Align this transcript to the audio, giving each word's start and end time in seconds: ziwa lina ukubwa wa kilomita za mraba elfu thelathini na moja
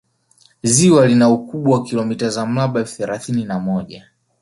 ziwa 0.63 1.07
lina 1.07 1.29
ukubwa 1.29 1.77
wa 1.77 1.83
kilomita 1.83 2.29
za 2.29 2.45
mraba 2.45 2.79
elfu 2.79 2.97
thelathini 2.97 3.45
na 3.45 3.59
moja 3.59 4.05